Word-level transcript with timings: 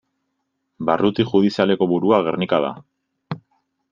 Barruti 0.89 1.25
judizialeko 1.33 1.87
burua 1.93 2.21
Gernika 2.31 2.61
da. 2.67 2.75